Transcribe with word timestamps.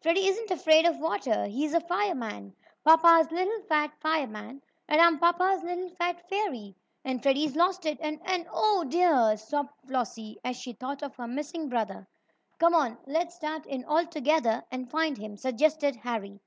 "Freddie 0.00 0.26
isn't 0.26 0.50
afraid 0.50 0.86
of 0.86 0.98
water 0.98 1.44
he's 1.44 1.74
a 1.74 1.80
fireman 1.82 2.54
papa's 2.82 3.30
little 3.30 3.60
fat 3.64 3.90
fireman, 4.00 4.62
and 4.88 5.02
I'm 5.02 5.18
papa's 5.18 5.62
little 5.62 5.90
fat 5.90 6.26
fairy, 6.30 6.74
and 7.04 7.22
Freddie's 7.22 7.54
losted 7.56 7.98
and 8.00 8.18
and 8.24 8.46
oh, 8.50 8.84
dear!" 8.84 9.36
sobbed 9.36 9.74
Flossie, 9.86 10.38
as 10.42 10.56
she 10.56 10.72
thought 10.72 11.02
of 11.02 11.14
her 11.16 11.28
missing 11.28 11.68
brother. 11.68 12.08
"Come 12.58 12.72
on, 12.74 12.96
let's 13.04 13.34
start 13.34 13.66
in 13.66 13.84
all 13.84 14.06
together 14.06 14.64
and 14.72 14.90
find 14.90 15.18
him," 15.18 15.36
suggested 15.36 15.96
Harry. 15.96 16.40